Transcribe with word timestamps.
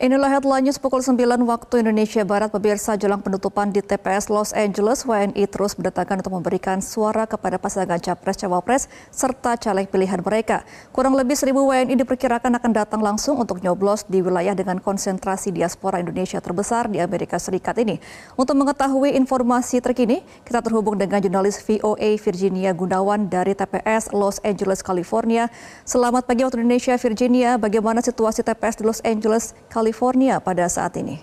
Inilah 0.00 0.32
headline 0.32 0.64
pukul 0.80 1.04
9 1.04 1.12
waktu 1.44 1.84
Indonesia 1.84 2.24
Barat. 2.24 2.48
Pemirsa 2.48 2.96
jelang 2.96 3.20
penutupan 3.20 3.68
di 3.68 3.84
TPS 3.84 4.32
Los 4.32 4.56
Angeles, 4.56 5.04
WNI 5.04 5.44
terus 5.44 5.76
berdatangan 5.76 6.24
untuk 6.24 6.40
memberikan 6.40 6.80
suara 6.80 7.28
kepada 7.28 7.60
pasangan 7.60 8.00
Capres-Cawapres 8.00 8.88
serta 9.12 9.60
caleg 9.60 9.92
pilihan 9.92 10.24
mereka. 10.24 10.64
Kurang 10.96 11.12
lebih 11.12 11.36
1000 11.36 11.52
WNI 11.52 12.00
diperkirakan 12.00 12.48
akan 12.56 12.72
datang 12.72 13.04
langsung 13.04 13.44
untuk 13.44 13.60
nyoblos 13.60 14.08
di 14.08 14.24
wilayah 14.24 14.56
dengan 14.56 14.80
konsentrasi 14.80 15.52
diaspora 15.52 16.00
Indonesia 16.00 16.40
terbesar 16.40 16.88
di 16.88 16.96
Amerika 16.96 17.36
Serikat 17.36 17.76
ini. 17.76 18.00
Untuk 18.40 18.56
mengetahui 18.56 19.12
informasi 19.20 19.84
terkini, 19.84 20.24
kita 20.48 20.64
terhubung 20.64 20.96
dengan 20.96 21.20
jurnalis 21.20 21.60
VOA 21.60 22.16
Virginia 22.16 22.72
Gunawan 22.72 23.28
dari 23.28 23.52
TPS 23.52 24.16
Los 24.16 24.40
Angeles, 24.48 24.80
California. 24.80 25.52
Selamat 25.84 26.24
pagi 26.24 26.40
waktu 26.40 26.56
Indonesia, 26.64 26.96
Virginia. 26.96 27.60
Bagaimana 27.60 28.00
situasi 28.00 28.40
TPS 28.40 28.80
di 28.80 28.88
Los 28.88 29.04
Angeles, 29.04 29.52
California? 29.68 29.89
California 29.90 30.38
pada 30.38 30.70
saat 30.70 30.94
ini. 31.02 31.18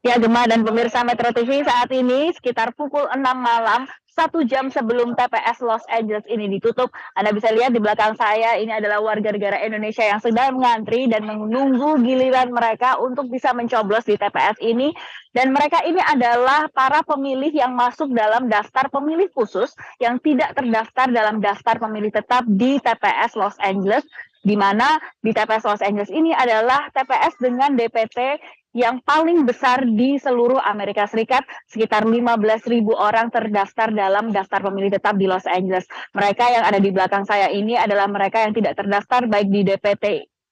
Ya, 0.00 0.16
Gemma 0.16 0.48
dan 0.48 0.64
pemirsa 0.64 1.04
Metro 1.04 1.28
TV 1.36 1.60
saat 1.60 1.92
ini 1.92 2.32
sekitar 2.32 2.72
pukul 2.72 3.04
6 3.12 3.20
malam, 3.20 3.84
satu 4.08 4.40
jam 4.40 4.72
sebelum 4.72 5.12
TPS 5.12 5.60
Los 5.60 5.84
Angeles 5.92 6.24
ini 6.32 6.48
ditutup. 6.48 6.88
Anda 7.12 7.36
bisa 7.36 7.52
lihat 7.52 7.76
di 7.76 7.78
belakang 7.82 8.16
saya, 8.16 8.56
ini 8.56 8.72
adalah 8.72 9.04
warga 9.04 9.36
negara 9.36 9.60
Indonesia 9.60 10.00
yang 10.00 10.16
sedang 10.16 10.56
mengantri 10.56 11.12
dan 11.12 11.28
menunggu 11.28 12.00
giliran 12.00 12.56
mereka 12.56 12.96
untuk 12.96 13.28
bisa 13.28 13.52
mencoblos 13.52 14.08
di 14.08 14.16
TPS 14.16 14.56
ini. 14.64 14.96
Dan 15.36 15.52
mereka 15.52 15.84
ini 15.84 16.00
adalah 16.00 16.72
para 16.72 17.04
pemilih 17.04 17.52
yang 17.52 17.76
masuk 17.76 18.08
dalam 18.16 18.48
daftar 18.48 18.88
pemilih 18.88 19.28
khusus 19.36 19.76
yang 20.00 20.16
tidak 20.24 20.56
terdaftar 20.56 21.12
dalam 21.12 21.38
daftar 21.44 21.76
pemilih 21.76 22.08
tetap 22.08 22.48
di 22.48 22.80
TPS 22.80 23.36
Los 23.36 23.60
Angeles 23.60 24.08
di 24.42 24.54
mana 24.54 24.98
di 25.18 25.34
TPS 25.34 25.64
Los 25.66 25.82
Angeles 25.82 26.10
ini 26.12 26.30
adalah 26.34 26.88
TPS 26.94 27.38
dengan 27.42 27.74
DPT 27.74 28.38
yang 28.76 29.00
paling 29.02 29.48
besar 29.48 29.82
di 29.82 30.20
seluruh 30.20 30.60
Amerika 30.60 31.08
Serikat, 31.08 31.42
sekitar 31.66 32.04
15.000 32.04 32.84
orang 32.94 33.32
terdaftar 33.32 33.90
dalam 33.90 34.30
daftar 34.30 34.60
pemilih 34.60 34.92
tetap 34.92 35.16
di 35.16 35.26
Los 35.26 35.48
Angeles. 35.48 35.88
Mereka 36.14 36.44
yang 36.52 36.64
ada 36.68 36.78
di 36.78 36.92
belakang 36.92 37.24
saya 37.24 37.48
ini 37.50 37.74
adalah 37.74 38.06
mereka 38.06 38.44
yang 38.44 38.54
tidak 38.54 38.78
terdaftar 38.78 39.26
baik 39.26 39.48
di 39.50 39.66
DPT 39.66 40.04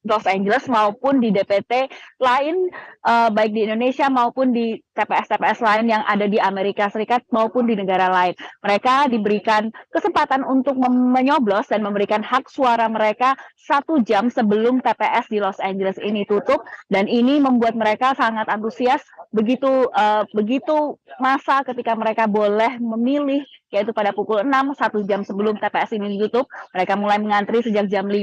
Los 0.06 0.24
Angeles 0.24 0.64
maupun 0.70 1.18
di 1.18 1.34
DPT 1.34 1.90
lain 2.22 2.70
uh, 3.04 3.28
baik 3.28 3.52
di 3.52 3.66
Indonesia 3.66 4.06
maupun 4.06 4.54
di 4.54 4.78
TPS-TPS 4.96 5.60
lain 5.60 5.92
yang 5.92 6.02
ada 6.08 6.24
di 6.24 6.40
Amerika 6.40 6.88
Serikat 6.88 7.26
maupun 7.28 7.68
di 7.68 7.76
negara 7.76 8.08
lain. 8.08 8.32
Mereka 8.64 9.12
diberikan 9.12 9.68
kesempatan 9.92 10.40
untuk 10.46 10.80
menyoblos 10.88 11.68
dan 11.68 11.84
memberikan 11.84 12.24
hak 12.24 12.48
suara 12.48 12.88
mereka 12.88 13.36
satu 13.58 14.00
jam 14.00 14.32
sebelum 14.32 14.80
TPS 14.80 15.28
di 15.28 15.38
Los 15.42 15.60
Angeles 15.60 16.00
ini 16.00 16.24
tutup 16.24 16.64
dan 16.88 17.10
ini 17.10 17.42
membuat 17.42 17.76
mereka 17.76 18.16
sangat 18.16 18.48
antusias 18.48 19.04
begitu 19.34 19.90
uh, 19.92 20.24
begitu 20.32 20.96
masa 21.20 21.60
ketika 21.66 21.92
mereka 21.98 22.24
boleh 22.30 22.78
memilih 22.78 23.42
yaitu 23.74 23.90
pada 23.90 24.14
pukul 24.14 24.46
6 24.46 24.50
satu 24.78 25.02
jam 25.02 25.26
sebelum 25.26 25.58
TPS 25.58 25.98
ini 25.98 26.14
ditutup 26.18 26.46
mereka 26.70 26.94
mulai 26.94 27.18
mengantri 27.18 27.62
sejak 27.62 27.90
jam 27.90 28.06
5 28.06 28.22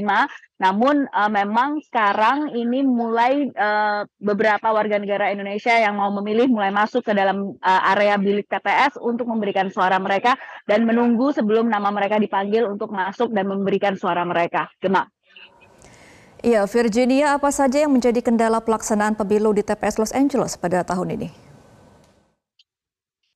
namun 0.64 1.04
uh, 1.12 1.28
memang 1.28 1.84
sekarang 1.84 2.56
ini 2.56 2.88
mulai 2.88 3.52
uh, 3.52 4.08
beberapa 4.24 4.72
warga 4.72 4.96
negara 4.96 5.36
Indonesia 5.36 5.76
yang 5.76 6.00
mau 6.00 6.08
memilih 6.16 6.48
mulai 6.48 6.72
masuk 6.72 7.04
ke 7.04 7.12
dalam 7.12 7.60
uh, 7.60 7.82
area 7.92 8.16
bilik 8.16 8.48
TPS 8.48 8.96
untuk 9.04 9.28
memberikan 9.28 9.68
suara 9.68 10.00
mereka 10.00 10.40
dan 10.64 10.88
menunggu 10.88 11.36
sebelum 11.36 11.68
nama 11.68 11.92
mereka 11.92 12.16
dipanggil 12.16 12.64
untuk 12.64 12.96
masuk 12.96 13.36
dan 13.36 13.52
memberikan 13.52 14.00
suara 14.00 14.24
mereka. 14.24 14.72
Gemma. 14.80 15.04
Iya, 16.44 16.68
Virginia, 16.68 17.40
apa 17.40 17.56
saja 17.56 17.88
yang 17.88 17.96
menjadi 17.96 18.20
kendala 18.20 18.60
pelaksanaan 18.60 19.16
pemilu 19.16 19.56
di 19.56 19.64
TPS 19.64 19.96
Los 19.96 20.12
Angeles 20.12 20.60
pada 20.60 20.84
tahun 20.84 21.16
ini? 21.16 21.53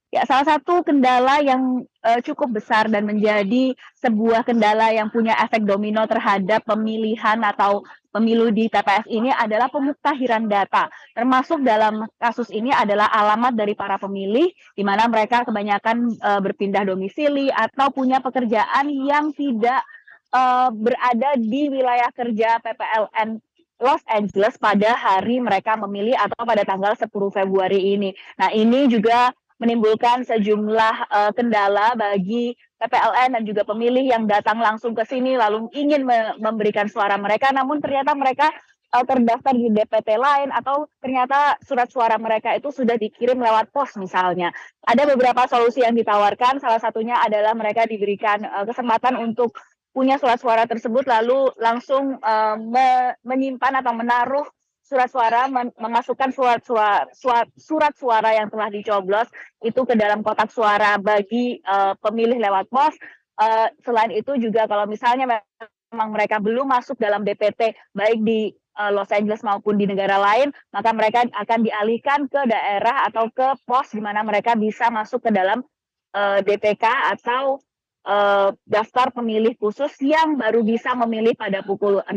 Ya, 0.08 0.23
salah 0.23 0.55
satu 0.55 0.88
kendala 0.88 1.44
yang 1.44 1.83
uh, 1.83 2.19
cukup 2.23 2.63
besar 2.63 2.88
dan 2.88 3.03
menjadi 3.03 3.75
sebuah 4.00 4.47
kendala 4.47 4.95
yang 4.95 5.12
punya 5.12 5.35
efek 5.44 5.68
domino 5.68 6.07
terhadap 6.07 6.63
pemilihan 6.63 7.35
atau 7.44 7.84
pemilu 8.16 8.47
di 8.56 8.72
TPS 8.72 9.03
ini 9.12 9.35
adalah 9.35 9.68
pemuktahiran 9.68 10.47
data. 10.47 10.88
Termasuk 11.12 11.59
dalam 11.59 12.07
kasus 12.23 12.47
ini 12.56 12.72
adalah 12.72 13.12
alamat 13.12 13.51
dari 13.51 13.75
para 13.75 14.00
pemilih, 14.00 14.47
di 14.47 14.84
mana 14.88 15.12
mereka 15.12 15.44
kebanyakan 15.44 16.16
uh, 16.24 16.39
berpindah 16.39 16.88
domisili 16.88 17.51
atau 17.51 17.91
punya 17.91 18.24
pekerjaan 18.24 18.88
yang 18.88 19.35
tidak 19.35 19.84
uh, 20.31 20.72
berada 20.72 21.35
di 21.35 21.68
wilayah 21.68 22.07
kerja 22.16 22.63
PPLN 22.63 23.44
Los 23.84 24.01
Angeles 24.07 24.56
pada 24.56 24.95
hari 24.95 25.44
mereka 25.44 25.75
memilih 25.75 26.16
atau 26.16 26.47
pada 26.47 26.63
tanggal 26.63 26.95
10 26.95 27.12
Februari 27.12 27.94
ini. 27.94 28.16
Nah, 28.39 28.56
ini 28.56 28.88
juga 28.88 29.35
menimbulkan 29.57 30.22
sejumlah 30.25 30.95
uh, 31.09 31.31
kendala 31.34 31.97
bagi 31.97 32.53
PPLN 32.78 33.38
dan 33.38 33.44
juga 33.44 33.66
pemilih 33.66 34.06
yang 34.06 34.29
datang 34.29 34.62
langsung 34.62 34.94
ke 34.94 35.01
sini 35.01 35.34
lalu 35.34 35.66
ingin 35.73 36.06
me 36.06 36.38
memberikan 36.38 36.85
suara 36.85 37.18
mereka 37.18 37.50
namun 37.50 37.81
ternyata 37.81 38.13
mereka 38.13 38.53
uh, 38.94 39.03
terdaftar 39.03 39.53
di 39.57 39.73
DPT 39.73 40.16
lain 40.16 40.53
atau 40.53 40.88
ternyata 41.01 41.57
surat 41.66 41.90
suara 41.90 42.16
mereka 42.22 42.53
itu 42.53 42.69
sudah 42.72 42.95
dikirim 42.95 43.38
lewat 43.41 43.73
pos 43.73 43.97
misalnya. 44.00 44.53
Ada 44.85 45.09
beberapa 45.09 45.50
solusi 45.50 45.84
yang 45.84 45.97
ditawarkan 45.97 46.62
salah 46.62 46.79
satunya 46.79 47.19
adalah 47.19 47.57
mereka 47.57 47.89
diberikan 47.89 48.45
uh, 48.45 48.63
kesempatan 48.63 49.18
untuk 49.19 49.57
punya 49.91 50.22
surat 50.22 50.38
suara 50.38 50.69
tersebut 50.69 51.09
lalu 51.09 51.50
langsung 51.57 52.22
uh, 52.22 52.53
me 52.53 53.18
menyimpan 53.25 53.81
atau 53.81 53.97
menaruh 53.97 54.45
surat 54.88 55.12
suara 55.12 55.52
memasukkan 55.52 56.31
surat 56.31 56.64
suara, 56.64 57.03
surat 57.12 57.48
surat 57.59 57.94
suara 58.00 58.31
yang 58.31 58.48
telah 58.48 58.72
dicoblos 58.72 59.28
itu 59.59 59.84
ke 59.84 60.00
dalam 60.00 60.24
kotak 60.24 60.48
suara 60.48 60.96
bagi 60.96 61.59
uh, 61.68 61.92
pemilih 62.00 62.40
lewat 62.40 62.72
pos. 62.72 62.96
Uh, 63.38 63.70
selain 63.86 64.16
itu 64.16 64.34
juga 64.40 64.66
kalau 64.66 64.90
misalnya 64.90 65.28
memang 65.28 66.09
mereka 66.09 66.42
belum 66.42 66.72
masuk 66.72 66.98
dalam 66.98 67.22
DPT 67.22 67.75
baik 67.94 68.24
di 68.24 68.50
uh, 68.80 68.90
Los 68.96 69.12
Angeles 69.12 69.44
maupun 69.44 69.75
di 69.75 69.86
negara 69.86 70.16
lain, 70.18 70.56
maka 70.72 70.96
mereka 70.96 71.28
akan 71.36 71.59
dialihkan 71.68 72.31
ke 72.31 72.42
daerah 72.48 73.06
atau 73.12 73.28
ke 73.30 73.59
pos 73.68 73.92
di 73.92 74.02
mana 74.02 74.24
mereka 74.24 74.56
bisa 74.56 74.88
masuk 74.88 75.28
ke 75.28 75.30
dalam 75.36 75.62
uh, 76.16 76.40
DPK 76.40 76.86
atau 77.19 77.59
uh, 78.08 78.56
daftar 78.64 79.12
pemilih 79.12 79.54
khusus 79.59 79.92
yang 80.00 80.40
baru 80.40 80.64
bisa 80.64 80.96
memilih 80.96 81.36
pada 81.36 81.62
pukul 81.62 82.00
6 82.08 82.16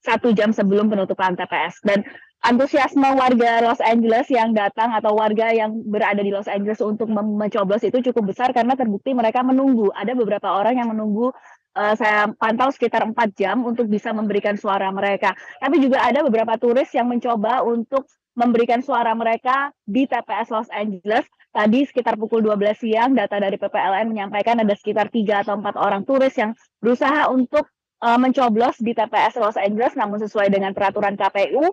satu 0.00 0.32
jam 0.32 0.50
sebelum 0.50 0.88
penutupan 0.88 1.36
TPS. 1.36 1.80
Dan 1.84 2.04
antusiasme 2.40 3.04
warga 3.16 3.60
Los 3.64 3.80
Angeles 3.84 4.28
yang 4.32 4.56
datang 4.56 4.96
atau 4.96 5.12
warga 5.16 5.52
yang 5.52 5.84
berada 5.84 6.20
di 6.24 6.32
Los 6.32 6.48
Angeles 6.48 6.80
untuk 6.80 7.12
mencoblos 7.12 7.84
itu 7.84 8.00
cukup 8.10 8.32
besar 8.32 8.50
karena 8.56 8.74
terbukti 8.74 9.12
mereka 9.12 9.44
menunggu. 9.44 9.92
Ada 9.92 10.16
beberapa 10.16 10.56
orang 10.56 10.80
yang 10.80 10.88
menunggu 10.92 11.32
uh, 11.76 11.94
saya 11.94 12.32
pantau 12.40 12.72
sekitar 12.72 13.04
empat 13.04 13.36
jam 13.36 13.62
untuk 13.62 13.86
bisa 13.86 14.10
memberikan 14.10 14.56
suara 14.56 14.88
mereka. 14.90 15.36
Tapi 15.60 15.78
juga 15.78 16.02
ada 16.02 16.24
beberapa 16.24 16.56
turis 16.56 16.88
yang 16.96 17.06
mencoba 17.12 17.62
untuk 17.62 18.08
memberikan 18.34 18.80
suara 18.80 19.12
mereka 19.12 19.74
di 19.84 20.08
TPS 20.08 20.48
Los 20.48 20.70
Angeles. 20.72 21.26
Tadi 21.50 21.82
sekitar 21.82 22.14
pukul 22.14 22.46
12 22.46 22.78
siang, 22.78 23.10
data 23.10 23.42
dari 23.42 23.58
PPLN 23.58 24.06
menyampaikan 24.06 24.62
ada 24.62 24.70
sekitar 24.78 25.10
tiga 25.10 25.42
atau 25.42 25.58
empat 25.58 25.74
orang 25.74 26.06
turis 26.06 26.30
yang 26.38 26.54
berusaha 26.78 27.26
untuk 27.26 27.66
uh, 28.00 28.18
mencoblos 28.18 28.80
di 28.80 28.96
TPS 28.96 29.38
Los 29.38 29.56
Angeles 29.60 29.94
namun 29.94 30.18
sesuai 30.20 30.48
dengan 30.50 30.72
peraturan 30.72 31.14
KPU 31.14 31.72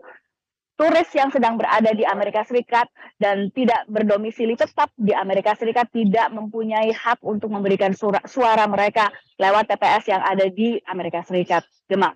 turis 0.78 1.10
yang 1.18 1.34
sedang 1.34 1.58
berada 1.58 1.90
di 1.90 2.06
Amerika 2.06 2.46
Serikat 2.46 2.86
dan 3.18 3.50
tidak 3.50 3.82
berdomisili 3.90 4.54
tetap 4.54 4.94
di 4.94 5.10
Amerika 5.12 5.58
Serikat 5.58 5.90
tidak 5.90 6.30
mempunyai 6.30 6.94
hak 6.94 7.18
untuk 7.26 7.50
memberikan 7.50 7.98
suara, 7.98 8.22
suara 8.30 8.70
mereka 8.70 9.10
lewat 9.42 9.74
TPS 9.74 10.14
yang 10.14 10.22
ada 10.22 10.46
di 10.48 10.78
Amerika 10.86 11.26
Serikat. 11.26 11.66
Gemma. 11.90 12.14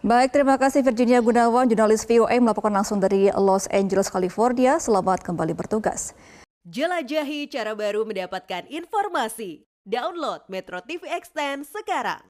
Baik, 0.00 0.32
terima 0.32 0.56
kasih 0.56 0.80
Virginia 0.80 1.20
Gunawan, 1.20 1.68
jurnalis 1.68 2.08
VOA 2.08 2.40
melaporkan 2.40 2.72
langsung 2.72 3.00
dari 3.00 3.28
Los 3.36 3.68
Angeles, 3.68 4.08
California. 4.08 4.80
Selamat 4.80 5.20
kembali 5.20 5.52
bertugas. 5.52 6.16
Jelajahi 6.68 7.48
cara 7.48 7.72
baru 7.72 8.04
mendapatkan 8.04 8.68
informasi. 8.68 9.64
Download 9.84 10.44
Metro 10.52 10.80
TV 10.84 11.08
Extend 11.08 11.64
sekarang. 11.68 12.20